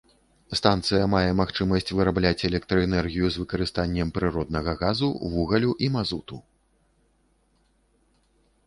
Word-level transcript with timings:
Станцыя 0.59 1.03
мае 1.15 1.31
магчымасць 1.41 1.93
вырабляць 1.99 2.45
электраэнергію 2.49 3.29
з 3.35 3.43
выкарыстаннем 3.43 4.07
прыроднага 4.17 4.71
газу, 4.83 5.07
вугалю 5.37 5.71
і 5.87 5.93
мазуту. 5.99 6.43